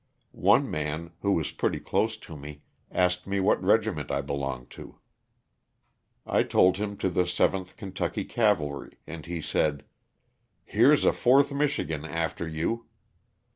One 0.31 0.67
man, 0.71 1.11
who 1.21 1.33
was 1.33 1.51
pretty 1.51 1.79
close 1.79 2.17
to 2.25 2.35
me, 2.35 2.63
asked 2.91 3.27
me 3.27 3.39
what 3.39 3.61
regiment 3.63 4.09
I 4.09 4.21
belonged 4.21 4.71
to. 4.71 4.97
I 6.25 6.41
told 6.41 6.77
him 6.77 6.97
to 6.97 7.09
the 7.11 7.25
7th 7.25 7.77
Kentucky 7.77 8.25
Cavalry, 8.25 8.97
and 9.05 9.27
he 9.27 9.43
said, 9.43 9.85
'^here's 10.67 11.05
a 11.05 11.11
4th 11.11 11.55
Michigan 11.55 12.03
after 12.03 12.47
you." 12.47 12.87